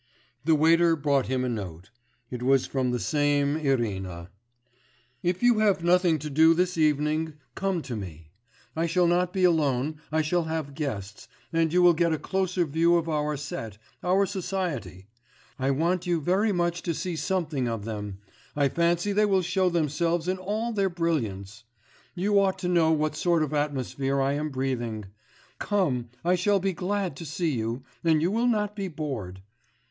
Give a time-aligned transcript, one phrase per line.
[0.45, 1.91] The waiter brought him a note:
[2.31, 4.31] it was from the same Irina:
[5.21, 8.31] 'If you have nothing to do this evening, come to me;
[8.75, 12.65] I shall not be alone; I shall have guests, and you will get a closer
[12.65, 15.05] view of our set, our society.
[15.59, 18.17] I want you very much to see something of them;
[18.55, 21.63] I fancy they will show themselves in all their brilliance.
[22.15, 25.05] You ought to know what sort of atmosphere I am breathing.
[25.59, 29.43] Come; I shall be glad to see you, and you will not be bored.